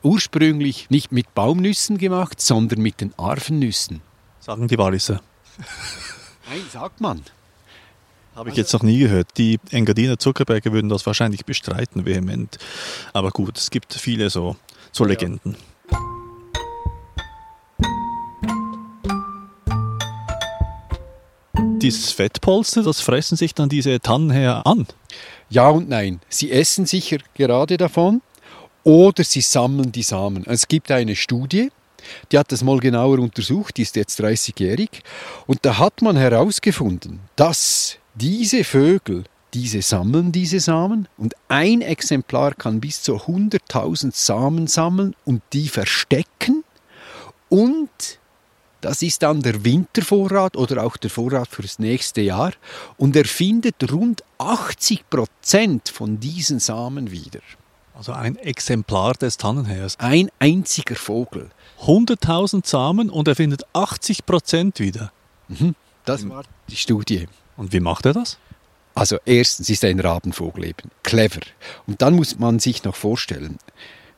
ursprünglich 0.03 0.89
nicht 0.89 1.11
mit 1.11 1.33
Baumnüssen 1.33 1.97
gemacht, 1.97 2.39
sondern 2.39 2.81
mit 2.81 3.01
den 3.01 3.13
Arvennüssen. 3.17 4.01
Sagen 4.39 4.67
die 4.67 4.77
Walliser. 4.77 5.21
Nein, 6.49 6.61
sagt 6.71 7.01
man. 7.01 7.21
Habe 8.35 8.51
ich 8.51 8.55
jetzt 8.55 8.71
noch 8.71 8.83
nie 8.83 8.99
gehört. 8.99 9.37
Die 9.37 9.59
Engadiner 9.71 10.17
Zuckerberge 10.17 10.71
würden 10.71 10.89
das 10.89 11.05
wahrscheinlich 11.05 11.45
bestreiten, 11.45 12.05
vehement. 12.05 12.57
Aber 13.11 13.31
gut, 13.31 13.57
es 13.57 13.69
gibt 13.69 13.93
viele 13.93 14.29
so, 14.29 14.55
so 14.93 15.03
Legenden. 15.03 15.57
Dieses 21.81 22.11
Fettpolster, 22.11 22.83
das 22.83 23.01
fressen 23.01 23.37
sich 23.37 23.53
dann 23.53 23.69
diese 23.69 23.99
Tannenherr 23.99 24.65
an. 24.65 24.85
Ja 25.49 25.69
und 25.69 25.89
nein. 25.89 26.21
Sie 26.29 26.51
essen 26.51 26.85
sicher 26.85 27.17
gerade 27.33 27.77
davon 27.77 28.21
oder 28.89 29.23
sie 29.23 29.41
sammeln 29.41 29.91
die 29.91 30.01
Samen. 30.01 30.47
Es 30.47 30.67
gibt 30.67 30.89
eine 30.89 31.15
Studie, 31.15 31.69
die 32.31 32.39
hat 32.39 32.51
das 32.51 32.63
mal 32.63 32.79
genauer 32.79 33.19
untersucht, 33.19 33.77
die 33.77 33.83
ist 33.83 33.95
jetzt 33.95 34.19
30-jährig, 34.19 34.89
und 35.45 35.59
da 35.61 35.77
hat 35.77 36.01
man 36.01 36.17
herausgefunden, 36.17 37.19
dass 37.35 37.97
diese 38.15 38.63
Vögel, 38.63 39.25
diese 39.53 39.83
sammeln 39.83 40.31
diese 40.31 40.59
Samen 40.59 41.07
und 41.17 41.35
ein 41.49 41.81
Exemplar 41.81 42.55
kann 42.55 42.79
bis 42.79 43.03
zu 43.03 43.17
100.000 43.17 44.11
Samen 44.15 44.65
sammeln 44.65 45.15
und 45.23 45.43
die 45.53 45.67
verstecken 45.67 46.63
und 47.47 47.89
das 48.81 49.03
ist 49.03 49.21
dann 49.21 49.43
der 49.43 49.63
Wintervorrat 49.63 50.57
oder 50.57 50.83
auch 50.83 50.97
der 50.97 51.11
Vorrat 51.11 51.49
fürs 51.49 51.79
nächste 51.79 52.21
Jahr. 52.21 52.53
Und 52.95 53.13
er 53.13 53.25
findet 53.25 53.91
rund 53.91 54.23
80 54.37 55.09
Prozent 55.09 55.89
von 55.89 56.21
diesen 56.21 56.59
Samen 56.59 57.11
wieder. 57.11 57.41
Also 57.99 58.13
ein 58.13 58.37
Exemplar 58.37 59.11
des 59.15 59.35
Tannenherrs. 59.35 59.99
Ein 59.99 60.31
einziger 60.39 60.95
Vogel. 60.95 61.49
100.000 61.81 62.65
Samen 62.65 63.09
und 63.09 63.27
er 63.27 63.35
findet 63.35 63.63
80 63.73 64.25
Prozent 64.25 64.79
wieder. 64.79 65.11
Das 66.05 66.29
war 66.29 66.45
die 66.69 66.77
Studie. 66.77 67.27
Und 67.57 67.73
wie 67.73 67.81
macht 67.81 68.05
er 68.05 68.13
das? 68.13 68.37
Also 68.95 69.17
erstens 69.25 69.69
ist 69.69 69.83
er 69.83 69.89
ein 69.89 69.99
Rabenvogel 69.99 70.63
eben. 70.63 70.91
Clever. 71.03 71.41
Und 71.87 72.01
dann 72.01 72.15
muss 72.15 72.39
man 72.39 72.59
sich 72.59 72.85
noch 72.85 72.95
vorstellen, 72.95 73.57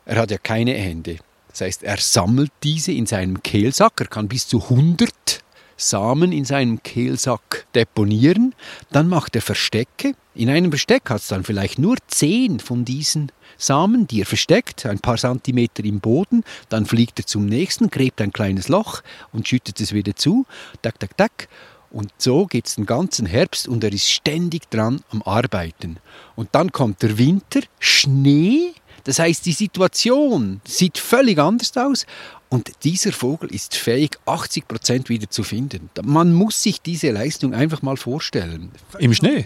er 0.06 0.18
hat 0.18 0.30
ja 0.30 0.38
keine 0.38 0.76
Hände. 0.76 1.18
Das 1.50 1.62
heißt, 1.62 1.82
er 1.82 1.98
sammelt 1.98 2.52
diese 2.62 2.92
in 2.92 3.08
seinem 3.08 3.42
Kehlsack. 3.42 4.00
Er 4.00 4.06
kann 4.06 4.28
bis 4.28 4.48
zu 4.48 4.62
100 4.62 5.42
Samen 5.76 6.32
in 6.32 6.46
seinem 6.46 6.84
Kehlsack 6.84 7.66
deponieren. 7.74 8.54
Dann 8.92 9.10
macht 9.10 9.36
er 9.36 9.42
Verstecke. 9.42 10.14
In 10.36 10.52
einem 10.52 10.72
Versteck 10.72 11.10
hat 11.10 11.22
es 11.22 11.30
dann 11.30 11.44
vielleicht 11.44 11.80
nur 11.80 11.98
10 12.06 12.60
von 12.60 12.86
diesen 12.86 13.32
Samen, 13.62 14.08
die 14.08 14.22
er 14.22 14.26
versteckt, 14.26 14.86
ein 14.86 15.00
paar 15.00 15.18
Zentimeter 15.18 15.84
im 15.84 16.00
Boden. 16.00 16.44
Dann 16.70 16.86
fliegt 16.86 17.20
er 17.20 17.26
zum 17.26 17.46
nächsten, 17.46 17.90
gräbt 17.90 18.22
ein 18.22 18.34
kleines 18.34 18.68
Loch 18.68 19.02
und 19.32 19.48
schüttet 19.48 19.80
es 19.80 19.94
wieder 19.94 20.16
zu. 20.16 20.46
Tak, 20.82 21.00
tak, 21.00 21.16
tak. 21.18 21.48
Und 21.92 22.12
so 22.18 22.46
geht 22.46 22.68
es 22.68 22.76
den 22.76 22.86
ganzen 22.86 23.26
Herbst 23.26 23.68
und 23.68 23.84
er 23.84 23.92
ist 23.92 24.10
ständig 24.10 24.70
dran 24.70 25.02
am 25.12 25.22
Arbeiten. 25.24 25.98
Und 26.36 26.50
dann 26.54 26.72
kommt 26.72 27.02
der 27.02 27.18
Winter, 27.18 27.60
Schnee, 27.80 28.74
das 29.04 29.20
heißt, 29.20 29.46
die 29.46 29.52
Situation 29.52 30.62
sieht 30.64 30.98
völlig 30.98 31.40
anders 31.40 31.76
aus 31.76 32.06
und 32.50 32.72
dieser 32.84 33.12
Vogel 33.12 33.54
ist 33.54 33.76
fähig, 33.76 34.18
80 34.26 34.68
Prozent 34.68 35.10
wieder 35.10 35.30
zu 35.30 35.44
finden. 35.44 35.90
Man 36.04 36.34
muss 36.34 36.62
sich 36.62 36.82
diese 36.82 37.12
Leistung 37.12 37.54
einfach 37.54 37.82
mal 37.82 37.98
vorstellen. 37.98 38.72
Im 39.00 39.14
Schnee? 39.14 39.46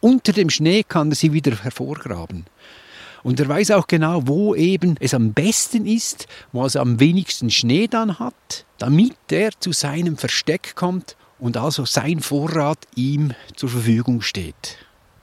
Unter 0.00 0.32
dem 0.32 0.50
Schnee 0.50 0.82
kann 0.82 1.10
er 1.10 1.16
sie 1.16 1.32
wieder 1.32 1.56
hervorgraben. 1.62 2.44
Und 3.24 3.40
er 3.40 3.48
weiß 3.48 3.72
auch 3.72 3.86
genau, 3.88 4.26
wo 4.26 4.54
eben 4.54 4.96
es 5.00 5.14
am 5.14 5.32
besten 5.32 5.86
ist, 5.86 6.28
wo 6.52 6.64
es 6.64 6.76
am 6.76 7.00
wenigsten 7.00 7.50
Schnee 7.50 7.88
dann 7.88 8.20
hat, 8.20 8.66
damit 8.78 9.16
er 9.30 9.50
zu 9.58 9.72
seinem 9.72 10.16
Versteck 10.18 10.76
kommt 10.76 11.16
und 11.38 11.56
also 11.56 11.86
sein 11.86 12.20
Vorrat 12.20 12.78
ihm 12.94 13.32
zur 13.56 13.70
Verfügung 13.70 14.20
steht. 14.20 14.76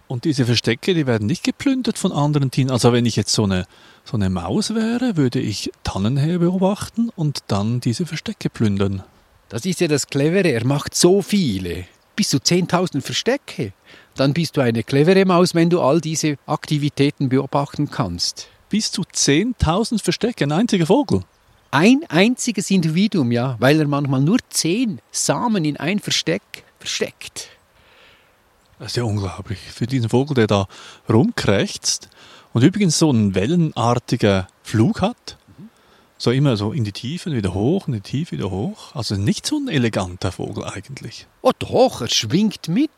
Und 0.07 0.25
diese 0.25 0.45
Verstecke, 0.45 0.93
die 0.93 1.07
werden 1.07 1.27
nicht 1.27 1.43
geplündert 1.43 1.97
von 1.97 2.11
anderen 2.11 2.51
Tieren. 2.51 2.71
Also 2.71 2.91
wenn 2.91 3.05
ich 3.05 3.15
jetzt 3.15 3.31
so 3.31 3.43
eine, 3.43 3.65
so 4.03 4.17
eine 4.17 4.29
Maus 4.29 4.75
wäre, 4.75 5.15
würde 5.15 5.39
ich 5.39 5.71
Tannenherr 5.83 6.39
beobachten 6.39 7.09
und 7.15 7.39
dann 7.47 7.79
diese 7.79 8.05
Verstecke 8.05 8.49
plündern. 8.49 9.03
Das 9.47 9.65
ist 9.65 9.79
ja 9.79 9.87
das 9.87 10.07
Clevere, 10.07 10.49
er 10.49 10.65
macht 10.65 10.95
so 10.95 11.21
viele. 11.21 11.85
Bis 12.21 12.29
zu 12.29 12.37
10.000 12.37 13.01
Verstecke. 13.01 13.73
Dann 14.13 14.33
bist 14.33 14.55
du 14.55 14.61
eine 14.61 14.83
clevere 14.83 15.25
Maus, 15.25 15.55
wenn 15.55 15.71
du 15.71 15.81
all 15.81 15.99
diese 15.99 16.37
Aktivitäten 16.45 17.29
beobachten 17.29 17.89
kannst. 17.89 18.47
Bis 18.69 18.91
zu 18.91 19.01
10.000 19.01 20.03
Verstecke, 20.03 20.43
ein 20.43 20.51
einziger 20.51 20.85
Vogel. 20.85 21.23
Ein 21.71 22.01
einziges 22.09 22.69
Individuum, 22.69 23.31
ja, 23.31 23.55
weil 23.57 23.79
er 23.79 23.87
manchmal 23.87 24.21
nur 24.21 24.37
10 24.51 25.01
Samen 25.09 25.65
in 25.65 25.77
ein 25.77 25.97
Versteck 25.97 26.43
versteckt. 26.77 27.49
Das 28.77 28.89
ist 28.89 28.97
ja 28.97 29.03
unglaublich. 29.03 29.57
Für 29.57 29.87
diesen 29.87 30.09
Vogel, 30.09 30.35
der 30.35 30.45
da 30.45 30.67
rumkrächzt 31.09 32.07
und 32.53 32.61
übrigens 32.61 32.99
so 32.99 33.09
einen 33.09 33.33
wellenartigen 33.33 34.45
Flug 34.61 35.01
hat. 35.01 35.37
So 36.21 36.29
immer 36.29 36.55
so 36.55 36.71
in 36.71 36.83
die 36.83 36.91
Tiefe, 36.91 37.31
wieder 37.31 37.55
hoch, 37.55 37.87
in 37.87 37.93
die 37.93 37.99
Tiefe, 37.99 38.33
wieder 38.33 38.51
hoch. 38.51 38.93
Also 38.93 39.15
nicht 39.15 39.47
so 39.47 39.57
ein 39.57 39.67
eleganter 39.67 40.31
Vogel 40.31 40.65
eigentlich. 40.65 41.25
Oh 41.41 41.49
doch, 41.57 42.01
er 42.01 42.09
schwingt 42.09 42.67
mit. 42.67 42.91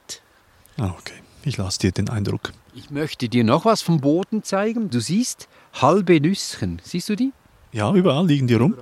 Ah, 0.76 0.94
okay. 1.00 1.22
Ich 1.46 1.56
lasse 1.56 1.80
dir 1.80 1.94
den 1.94 2.10
Eindruck. 2.10 2.52
Ich 2.76 2.90
möchte 2.90 3.30
dir 3.30 3.46
noch 3.46 3.64
was 3.64 3.82
vom 3.82 4.02
Boden 4.02 4.44
zeigen. 4.44 4.90
Du 4.90 5.00
siehst 5.00 5.48
halbe 5.72 6.20
Nüsschen. 6.20 6.82
Siehst 6.84 7.08
du 7.08 7.16
die? 7.16 7.32
Ja, 7.72 7.94
überall 7.94 8.28
liegen 8.28 8.48
die 8.48 8.56
rum. 8.56 8.76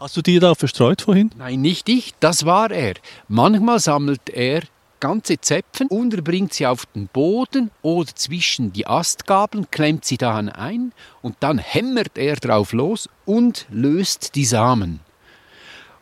Hast 0.00 0.16
du 0.16 0.22
die 0.22 0.38
da 0.38 0.54
verstreut 0.54 1.02
vorhin? 1.02 1.30
Nein, 1.36 1.60
nicht 1.60 1.90
ich, 1.90 2.14
das 2.18 2.46
war 2.46 2.70
er. 2.70 2.94
Manchmal 3.28 3.78
sammelt 3.78 4.30
er 4.30 4.62
ganze 5.00 5.40
Zäpfen 5.40 5.88
und 5.88 6.24
bringt 6.24 6.54
sie 6.54 6.66
auf 6.66 6.86
den 6.86 7.08
Boden 7.08 7.70
oder 7.82 8.14
zwischen 8.14 8.72
die 8.72 8.86
Astgabeln, 8.86 9.70
klemmt 9.70 10.04
sie 10.04 10.16
daran 10.16 10.48
ein 10.48 10.92
und 11.22 11.36
dann 11.40 11.58
hämmert 11.58 12.18
er 12.18 12.36
drauf 12.36 12.72
los 12.72 13.08
und 13.24 13.66
löst 13.70 14.34
die 14.34 14.44
Samen. 14.44 15.00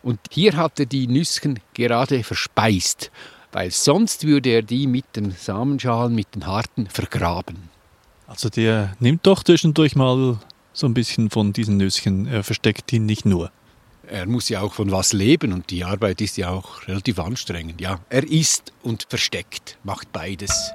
Und 0.03 0.21
hier 0.31 0.57
hat 0.57 0.79
er 0.79 0.87
die 0.87 1.07
Nüsschen 1.07 1.61
gerade 1.73 2.23
verspeist, 2.23 3.11
weil 3.53 3.71
sonst 3.71 4.27
würde 4.27 4.51
er 4.51 4.63
die 4.63 4.87
mit 4.87 5.17
den 5.17 5.31
Samenschalen, 5.31 6.15
mit 6.15 6.35
den 6.35 6.47
harten, 6.47 6.87
vergraben. 6.87 7.71
Also 8.27 8.49
der 8.49 8.95
nimmt 9.01 9.27
doch 9.27 9.43
zwischendurch 9.43 9.97
mal 9.97 10.39
so 10.73 10.87
ein 10.87 10.95
bisschen 10.95 11.31
von 11.31 11.53
diesen 11.53 11.77
Nüsschen. 11.77 12.27
Er 12.27 12.43
versteckt 12.43 12.91
die 12.91 12.99
nicht 12.99 13.25
nur. 13.25 13.51
Er 14.09 14.27
muss 14.27 14.49
ja 14.49 14.61
auch 14.61 14.75
von 14.75 14.91
was 14.91 15.13
leben 15.13 15.53
und 15.53 15.71
die 15.71 15.85
Arbeit 15.85 16.21
ist 16.21 16.37
ja 16.37 16.51
auch 16.51 16.87
relativ 16.89 17.19
anstrengend. 17.19 17.81
Ja, 17.81 18.01
er 18.11 18.25
isst 18.25 18.73
und 18.83 19.07
versteckt, 19.09 19.79
macht 19.83 20.13
beides. 20.13 20.73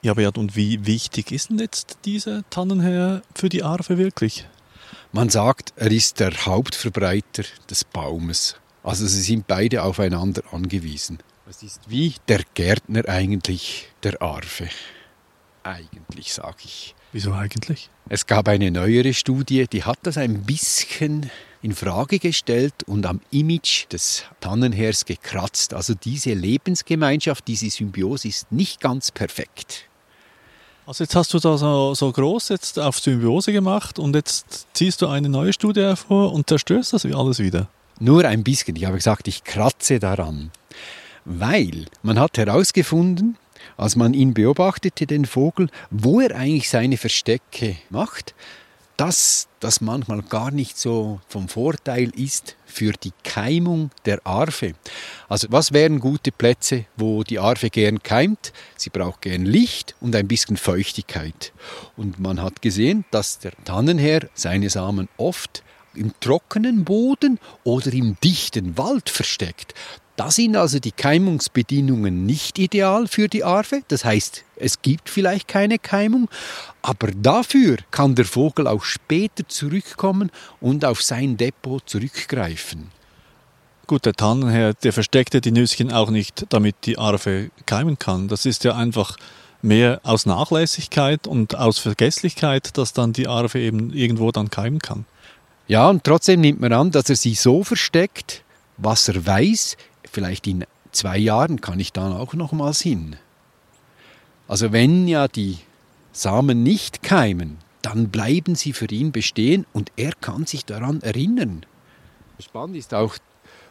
Ja, 0.00 0.14
Beat, 0.14 0.36
und 0.36 0.56
wie 0.56 0.86
wichtig 0.86 1.32
ist 1.32 1.50
denn 1.50 1.58
jetzt 1.58 1.98
dieser 2.04 2.48
Tannenherr 2.50 3.22
für 3.34 3.48
die 3.48 3.62
Arve 3.62 3.96
wirklich? 3.98 4.46
Man 5.12 5.30
sagt, 5.30 5.72
er 5.76 5.90
ist 5.90 6.20
der 6.20 6.32
Hauptverbreiter 6.44 7.44
des 7.70 7.84
Baumes. 7.84 8.56
Also 8.82 9.06
sie 9.06 9.22
sind 9.22 9.46
beide 9.46 9.82
aufeinander 9.82 10.42
angewiesen. 10.52 11.18
Es 11.46 11.62
ist 11.62 11.90
wie 11.90 12.14
der 12.26 12.40
Gärtner 12.54 13.06
eigentlich 13.06 13.88
der 14.02 14.22
Arve. 14.22 14.70
Eigentlich, 15.62 16.32
sage 16.32 16.56
ich. 16.64 16.94
Wieso 17.12 17.32
eigentlich? 17.32 17.90
Es 18.08 18.26
gab 18.26 18.48
eine 18.48 18.70
neuere 18.70 19.12
Studie, 19.12 19.66
die 19.66 19.84
hat 19.84 19.98
das 20.04 20.16
ein 20.16 20.44
bisschen 20.44 21.30
in 21.60 21.74
Frage 21.74 22.18
gestellt 22.18 22.82
und 22.86 23.04
am 23.04 23.20
Image 23.30 23.86
des 23.92 24.24
Tannenhers 24.40 25.04
gekratzt. 25.04 25.74
Also 25.74 25.92
diese 25.94 26.32
Lebensgemeinschaft, 26.32 27.46
diese 27.46 27.68
Symbiose 27.68 28.28
ist 28.28 28.50
nicht 28.50 28.80
ganz 28.80 29.10
perfekt. 29.10 29.84
Also 30.86 31.04
jetzt 31.04 31.14
hast 31.14 31.34
du 31.34 31.38
da 31.38 31.58
so, 31.58 31.94
so 31.94 32.10
groß 32.10 32.48
jetzt 32.48 32.78
auf 32.78 32.98
Symbiose 32.98 33.52
gemacht 33.52 33.98
und 33.98 34.16
jetzt 34.16 34.66
ziehst 34.72 35.02
du 35.02 35.08
eine 35.08 35.28
neue 35.28 35.52
Studie 35.52 35.82
hervor 35.82 36.32
und 36.32 36.48
zerstörst 36.48 36.94
das 36.94 37.04
alles 37.04 37.38
wieder. 37.38 37.68
Nur 38.00 38.24
ein 38.24 38.44
bisschen. 38.44 38.76
Ich 38.76 38.86
habe 38.86 38.96
gesagt, 38.96 39.28
ich 39.28 39.44
kratze 39.44 39.98
daran. 39.98 40.50
Weil 41.24 41.86
man 42.02 42.18
hat 42.18 42.38
herausgefunden, 42.38 43.36
als 43.76 43.96
man 43.96 44.14
ihn 44.14 44.34
beobachtete, 44.34 45.06
den 45.06 45.24
Vogel, 45.24 45.68
wo 45.90 46.20
er 46.20 46.36
eigentlich 46.36 46.68
seine 46.68 46.96
Verstecke 46.96 47.76
macht, 47.90 48.34
dass 48.96 49.48
das 49.58 49.80
manchmal 49.80 50.22
gar 50.22 50.50
nicht 50.50 50.78
so 50.78 51.20
vom 51.28 51.48
Vorteil 51.48 52.10
ist 52.16 52.56
für 52.64 52.92
die 52.92 53.12
Keimung 53.24 53.90
der 54.04 54.24
Arve. 54.24 54.74
Also 55.28 55.48
was 55.50 55.72
wären 55.72 55.98
gute 55.98 56.30
Plätze, 56.30 56.84
wo 56.96 57.24
die 57.24 57.38
Arve 57.38 57.70
gern 57.70 58.02
keimt? 58.02 58.52
Sie 58.76 58.90
braucht 58.90 59.22
gern 59.22 59.44
Licht 59.44 59.96
und 60.00 60.14
ein 60.14 60.28
bisschen 60.28 60.56
Feuchtigkeit. 60.56 61.52
Und 61.96 62.20
man 62.20 62.40
hat 62.40 62.62
gesehen, 62.62 63.04
dass 63.10 63.40
der 63.40 63.52
Tannenherr 63.64 64.28
seine 64.34 64.70
Samen 64.70 65.08
oft 65.16 65.64
im 65.96 66.12
trockenen 66.20 66.84
Boden 66.84 67.38
oder 67.62 67.92
im 67.92 68.16
dichten 68.22 68.76
Wald 68.78 69.10
versteckt. 69.10 69.74
Da 70.16 70.30
sind 70.30 70.54
also 70.56 70.78
die 70.78 70.92
Keimungsbedingungen 70.92 72.24
nicht 72.24 72.60
ideal 72.60 73.08
für 73.08 73.26
die 73.28 73.42
Arve. 73.42 73.82
Das 73.88 74.04
heißt, 74.04 74.44
es 74.54 74.80
gibt 74.80 75.10
vielleicht 75.10 75.48
keine 75.48 75.80
Keimung, 75.80 76.28
aber 76.82 77.08
dafür 77.10 77.78
kann 77.90 78.14
der 78.14 78.24
Vogel 78.24 78.68
auch 78.68 78.84
später 78.84 79.48
zurückkommen 79.48 80.30
und 80.60 80.84
auf 80.84 81.02
sein 81.02 81.36
Depot 81.36 81.82
zurückgreifen. 81.88 82.92
Gut, 83.88 84.06
der 84.06 84.14
Tannenherr, 84.14 84.74
der 84.74 84.92
versteckte 84.92 85.40
die 85.40 85.50
Nüsschen 85.50 85.92
auch 85.92 86.10
nicht, 86.10 86.46
damit 86.48 86.76
die 86.84 86.96
Arve 86.96 87.50
keimen 87.66 87.98
kann. 87.98 88.28
Das 88.28 88.46
ist 88.46 88.62
ja 88.62 88.76
einfach 88.76 89.16
mehr 89.62 90.00
aus 90.04 90.26
Nachlässigkeit 90.26 91.26
und 91.26 91.56
aus 91.56 91.78
Vergesslichkeit, 91.78 92.78
dass 92.78 92.92
dann 92.92 93.12
die 93.12 93.26
Arve 93.26 93.58
eben 93.58 93.92
irgendwo 93.92 94.30
dann 94.30 94.48
keimen 94.48 94.78
kann. 94.78 95.06
Ja, 95.66 95.88
und 95.88 96.04
trotzdem 96.04 96.40
nimmt 96.40 96.60
man 96.60 96.72
an, 96.72 96.90
dass 96.90 97.08
er 97.08 97.16
sie 97.16 97.34
so 97.34 97.64
versteckt, 97.64 98.42
was 98.76 99.08
er 99.08 99.24
weiß, 99.24 99.76
vielleicht 100.10 100.46
in 100.46 100.64
zwei 100.92 101.16
Jahren 101.18 101.60
kann 101.60 101.80
ich 101.80 101.92
dann 101.92 102.12
auch 102.12 102.34
nochmals 102.34 102.80
hin. 102.80 103.16
Also 104.46 104.72
wenn 104.72 105.08
ja 105.08 105.26
die 105.26 105.58
Samen 106.12 106.62
nicht 106.62 107.02
keimen, 107.02 107.58
dann 107.80 108.10
bleiben 108.10 108.54
sie 108.54 108.72
für 108.72 108.86
ihn 108.86 109.10
bestehen 109.10 109.66
und 109.72 109.90
er 109.96 110.12
kann 110.12 110.46
sich 110.46 110.64
daran 110.64 111.00
erinnern. 111.02 111.64
Spannend 112.38 112.76
ist 112.76 112.92
auch, 112.92 113.16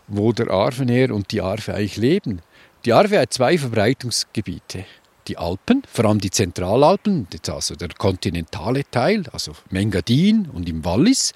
wo 0.08 0.34
der 0.34 0.50
Arvenher 0.50 1.14
und 1.14 1.32
die 1.32 1.42
Arve 1.42 1.74
eigentlich 1.74 1.98
leben. 1.98 2.42
Die 2.86 2.94
Arve 2.94 3.20
hat 3.20 3.34
zwei 3.34 3.58
Verbreitungsgebiete. 3.58 4.86
Die 5.28 5.38
Alpen, 5.38 5.84
vor 5.88 6.06
allem 6.06 6.20
die 6.20 6.32
Zentralalpen, 6.32 7.28
also 7.48 7.76
der 7.76 7.90
kontinentale 7.98 8.84
Teil, 8.92 9.24
also 9.32 9.54
Mengadin 9.70 10.50
und 10.52 10.68
im 10.68 10.84
Wallis, 10.84 11.34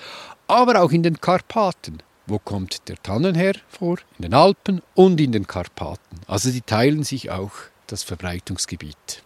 aber 0.48 0.82
auch 0.82 0.92
in 0.92 1.04
den 1.04 1.20
Karpaten. 1.20 2.00
Wo 2.26 2.40
kommt 2.40 2.90
der 2.90 3.02
Tannenherr 3.02 3.56
vor? 3.70 3.98
In 4.18 4.24
den 4.24 4.34
Alpen 4.34 4.82
und 4.96 5.20
in 5.22 5.32
den 5.32 5.48
Karpaten. 5.48 6.20
Also 6.28 6.52
die 6.52 6.62
teilen 6.62 7.04
sich 7.04 7.32
auch 7.32 7.52
das 7.88 8.04
Verbreitungsgebiet. 8.04 9.24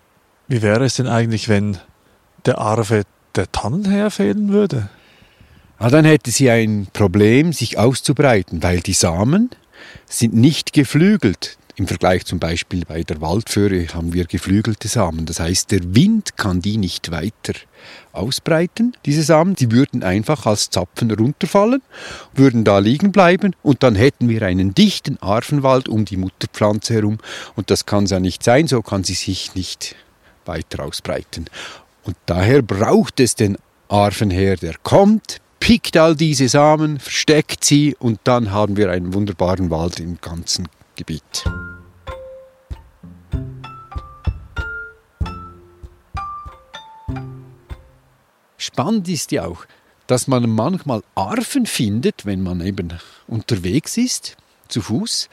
Wie 0.48 0.62
wäre 0.62 0.86
es 0.86 0.96
denn 0.96 1.08
eigentlich, 1.08 1.50
wenn 1.50 1.78
der 2.46 2.60
Arve 2.60 3.04
der 3.36 3.52
Tannenherr 3.52 4.12
fehlen 4.12 4.52
würde? 4.52 4.90
Ja, 5.80 5.90
dann 5.90 6.06
hätte 6.06 6.30
sie 6.30 6.52
ein 6.52 6.88
Problem, 6.94 7.54
sich 7.54 7.80
auszubreiten, 7.80 8.62
weil 8.62 8.82
die 8.82 8.94
Samen 8.94 9.50
sind 10.06 10.36
nicht 10.36 10.74
geflügelt. 10.74 11.58
Im 11.76 11.88
Vergleich 11.88 12.26
zum 12.26 12.40
Beispiel 12.40 12.84
bei 12.86 13.04
der 13.04 13.22
Waldföhre 13.22 13.88
haben 13.94 14.14
wir 14.14 14.26
geflügelte 14.26 14.88
Samen. 14.88 15.26
Das 15.26 15.40
heißt, 15.40 15.72
der 15.72 15.96
Wind 15.96 16.36
kann 16.36 16.62
die 16.62 16.78
nicht 16.78 17.12
weiter 17.12 17.54
ausbreiten, 18.12 18.94
diese 19.06 19.24
Samen. 19.24 19.56
Die 19.56 19.72
würden 19.72 20.04
einfach 20.04 20.46
als 20.46 20.70
Zapfen 20.70 21.12
runterfallen, 21.12 21.82
würden 22.34 22.64
da 22.64 22.80
liegen 22.80 23.12
bleiben 23.12 23.56
und 23.64 23.84
dann 23.84 23.96
hätten 23.96 24.28
wir 24.28 24.42
einen 24.44 24.74
dichten 24.74 25.18
Arvenwald 25.22 25.88
um 25.88 26.06
die 26.06 26.18
Mutterpflanze 26.18 26.94
herum. 26.94 27.20
Und 27.56 27.72
das 27.72 27.86
kann 27.86 28.04
es 28.04 28.12
ja 28.12 28.20
nicht 28.20 28.44
sein, 28.44 28.68
so 28.68 28.82
kann 28.82 29.04
sie 29.04 29.14
sich 29.14 29.56
nicht 29.56 29.96
weiter 30.46 30.84
ausbreiten. 30.84 31.46
Und 32.04 32.18
daher 32.26 32.62
braucht 32.62 33.20
es 33.20 33.36
den 33.36 33.58
Arvenherr, 33.88 34.58
der 34.58 34.76
kommt, 34.84 35.38
pickt 35.60 35.96
all 35.96 36.16
diese 36.16 36.50
Samen, 36.50 37.00
versteckt 37.00 37.64
sie 37.64 37.96
und 38.00 38.20
dann 38.24 38.52
haben 38.52 38.78
wir 38.78 38.90
einen 38.90 39.14
wunderbaren 39.14 39.70
Wald 39.70 40.00
im 40.00 40.18
ganzen 40.20 40.68
Gebiet. 41.02 41.44
Spannend 48.58 49.10
ist 49.10 49.32
ja 49.32 49.46
auch, 49.46 49.66
dass 50.06 50.28
man 50.28 50.48
manchmal 50.48 51.02
Arven 51.16 51.66
findet, 51.66 52.28
wenn 52.28 52.44
man 52.44 52.62
eben 52.62 52.94
unterwegs 53.26 53.98
ist, 53.98 54.38
zu 54.68 54.82
Fuß, 54.82 55.28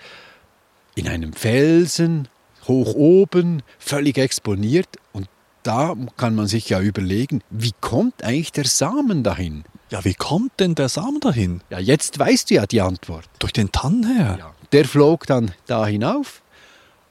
in 0.95 1.07
einem 1.07 1.35
Felsen, 1.35 2.29
hoch 2.67 2.95
oben, 2.95 3.63
völlig 3.79 4.17
exponiert. 4.17 4.89
Und 5.13 5.29
da 5.65 5.95
kann 6.17 6.35
man 6.35 6.47
sich 6.47 6.71
ja 6.71 6.81
überlegen, 6.81 7.43
wie 7.51 7.73
kommt 7.83 8.25
eigentlich 8.25 8.53
der 8.53 8.65
Samen 8.65 9.23
dahin? 9.23 9.65
Ja, 9.91 10.03
wie 10.07 10.15
kommt 10.15 10.59
denn 10.61 10.75
der 10.75 10.89
Samen 10.89 11.21
dahin? 11.21 11.61
Ja, 11.69 11.79
jetzt 11.79 12.19
weißt 12.19 12.49
du 12.49 12.55
ja 12.55 12.67
die 12.67 12.81
Antwort. 12.81 13.29
Durch 13.39 13.53
den 13.53 13.71
Tannenherr? 13.71 14.39
Ja. 14.39 14.55
Der 14.73 14.85
flog 14.85 15.27
dann 15.27 15.53
da 15.67 15.87
hinauf. 15.87 16.43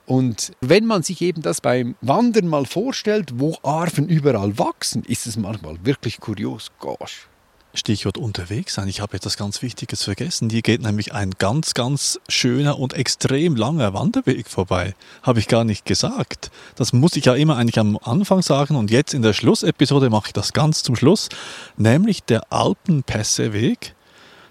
Und 0.05 0.53
wenn 0.61 0.85
man 0.85 1.03
sich 1.03 1.21
eben 1.21 1.41
das 1.41 1.59
beim 1.59 1.95
Wandern 2.01 2.47
mal 2.47 2.65
vorstellt, 2.65 3.31
wo 3.35 3.57
Arven 3.61 4.07
überall 4.07 4.57
wachsen, 4.57 5.03
ist 5.03 5.27
es 5.27 5.35
manchmal 5.35 5.77
wirklich 5.83 6.19
kurios. 6.19 6.71
Gosh. 6.79 7.27
Stichwort 7.73 8.17
unterwegs 8.17 8.75
sein. 8.75 8.87
Ich 8.87 9.01
habe 9.01 9.17
etwas 9.17 9.37
ganz 9.37 9.61
Wichtiges 9.61 10.03
vergessen. 10.03 10.49
Hier 10.49 10.61
geht 10.61 10.81
nämlich 10.81 11.13
ein 11.13 11.31
ganz, 11.31 11.73
ganz 11.73 12.19
schöner 12.27 12.79
und 12.79 12.93
extrem 12.93 13.55
langer 13.55 13.93
Wanderweg 13.93 14.47
vorbei. 14.49 14.95
Habe 15.23 15.39
ich 15.39 15.47
gar 15.47 15.63
nicht 15.63 15.85
gesagt. 15.85 16.51
Das 16.75 16.93
muss 16.93 17.15
ich 17.15 17.25
ja 17.25 17.35
immer 17.35 17.57
eigentlich 17.57 17.77
am 17.77 17.97
Anfang 18.01 18.41
sagen 18.41 18.75
und 18.75 18.89
jetzt 18.89 19.13
in 19.13 19.21
der 19.21 19.33
Schlussepisode 19.33 20.09
mache 20.09 20.27
ich 20.27 20.33
das 20.33 20.53
ganz 20.53 20.83
zum 20.83 20.95
Schluss. 20.95 21.29
Nämlich 21.75 22.23
der 22.23 22.51
Alpenpässeweg. 22.51 23.93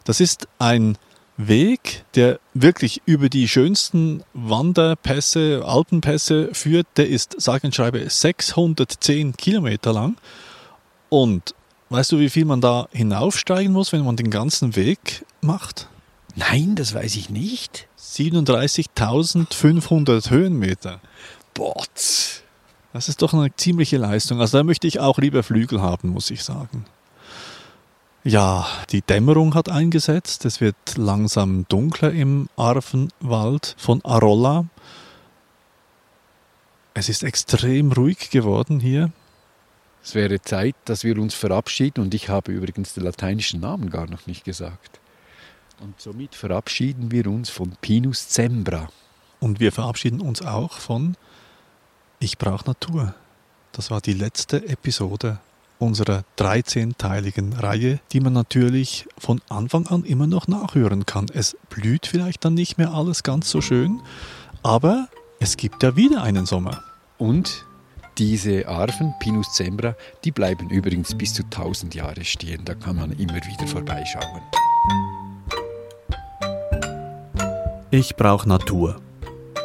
Das 0.05 0.21
ist 0.21 0.47
ein 0.59 0.99
Weg, 1.37 2.05
der 2.15 2.39
wirklich 2.55 3.03
über 3.05 3.29
die 3.29 3.49
schönsten 3.49 4.23
Wanderpässe, 4.33 5.63
Alpenpässe 5.65 6.51
führt. 6.53 6.87
Der 6.97 7.09
ist, 7.09 7.41
sage 7.41 7.67
und 7.67 7.75
schreibe, 7.75 8.09
610 8.09 9.37
Kilometer 9.37 9.93
lang. 9.93 10.17
Und 11.09 11.55
Weißt 11.89 12.11
du, 12.11 12.19
wie 12.19 12.31
viel 12.31 12.45
man 12.45 12.61
da 12.61 12.89
hinaufsteigen 12.91 13.73
muss, 13.73 13.93
wenn 13.93 14.05
man 14.05 14.17
den 14.17 14.31
ganzen 14.31 14.75
Weg 14.75 15.25
macht? 15.41 15.89
Nein, 16.35 16.75
das 16.75 16.95
weiß 16.95 17.15
ich 17.15 17.31
nicht. 17.31 17.87
37.500 17.99 20.31
Höhenmeter. 20.31 21.01
Bots. 21.55 22.43
Das 22.93 23.09
ist 23.09 23.23
doch 23.23 23.33
eine 23.33 23.55
ziemliche 23.55 23.99
Leistung. 23.99 24.41
Also 24.41 24.59
da 24.59 24.65
möchte 24.65 24.89
ich 24.89 24.99
auch 24.99 25.19
lieber 25.19 25.45
Flügel 25.45 25.81
haben, 25.81 26.09
muss 26.09 26.31
ich 26.31 26.43
sagen. 26.43 26.87
Ja, 28.27 28.67
die 28.91 29.03
Dämmerung 29.03 29.55
hat 29.55 29.69
eingesetzt. 29.69 30.45
Es 30.47 30.61
wird 30.61 30.97
langsam 30.97 31.65
dunkler 31.69 32.11
im 32.11 32.49
Arvenwald 32.57 33.77
von 33.79 34.05
Arolla. 34.05 34.65
Es 36.93 37.09
ist 37.09 37.23
extrem 37.23 37.93
ruhig 37.93 38.31
geworden 38.31 38.81
hier. 38.81 39.13
Es 40.03 40.17
wäre 40.17 40.43
Zeit, 40.43 40.75
dass 40.87 41.05
wir 41.05 41.17
uns 41.19 41.35
verabschieden 41.35 42.01
und 42.01 42.15
ich 42.15 42.29
habe 42.29 42.51
übrigens 42.51 42.95
den 42.95 43.05
lateinischen 43.05 43.61
Namen 43.61 43.91
gar 43.91 44.09
noch 44.09 44.27
nicht 44.27 44.45
gesagt. 44.45 44.99
Und 45.81 46.01
somit 46.01 46.35
verabschieden 46.35 47.13
wir 47.13 47.29
uns 47.29 47.49
von 47.49 47.77
Pinus 47.81 48.29
Zembra. 48.29 48.89
Und 49.39 49.61
wir 49.61 49.71
verabschieden 49.71 50.21
uns 50.21 50.43
auch 50.43 50.73
von 50.73 51.17
Ich 52.19 52.39
brauche 52.39 52.67
Natur. 52.67 53.15
Das 53.71 53.93
war 53.93 54.01
die 54.01 54.15
letzte 54.15 54.69
Episode 54.69 55.39
unserer 55.79 56.25
13-teiligen 56.39 57.55
Reihe, 57.59 58.01
die 58.13 58.21
man 58.21 58.33
natürlich 58.33 59.07
von 59.19 59.41
Anfang 59.49 59.87
an 59.87 60.05
immer 60.05 60.27
noch 60.27 60.49
nachhören 60.49 61.07
kann. 61.07 61.27
Es 61.33 61.57
blüht 61.71 62.07
vielleicht 62.07 62.45
dann 62.45 62.55
nicht 62.55 62.79
mehr 62.79 62.93
alles 62.93 63.23
ganz 63.23 63.51
so 63.51 63.61
schön, 63.61 64.01
aber 64.63 65.09
es 65.41 65.57
gibt 65.57 65.83
ja 65.83 65.97
wieder 65.97 66.23
einen 66.23 66.47
Sommer. 66.47 66.83
Und 67.19 67.65
diese 68.19 68.67
Arven, 68.67 69.15
Pinus 69.21 69.55
cembra, 69.55 69.95
die 70.25 70.33
bleiben 70.33 70.71
übrigens 70.71 71.15
bis 71.17 71.35
zu 71.35 71.43
1000 71.43 71.95
Jahre 71.95 72.25
stehen. 72.25 72.65
Da 72.65 72.75
kann 72.75 72.97
man 72.97 73.13
immer 73.13 73.35
wieder 73.35 73.67
vorbeischauen. 73.67 74.43
Ich 77.91 78.17
brauche 78.17 78.49
Natur. 78.49 79.01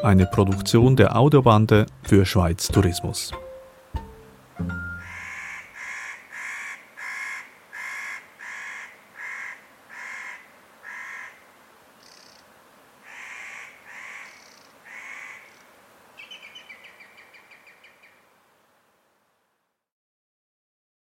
eine 0.03 0.25
Produktion 0.25 0.95
der 0.95 1.15
Audiobande 1.15 1.85
für 2.03 2.25
Schweiz 2.25 2.67
Tourismus. 2.67 3.31